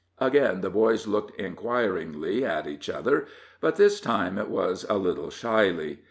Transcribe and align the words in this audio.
Again 0.17 0.61
the 0.61 0.71
boys 0.71 1.05
looked 1.05 1.39
inquiringly 1.39 2.43
at 2.43 2.65
each 2.65 2.89
other, 2.89 3.27
but 3.59 3.75
this 3.75 4.01
time 4.01 4.39
it 4.39 4.49
was 4.49 4.83
a 4.89 4.97
little 4.97 5.29
shyly. 5.29 5.99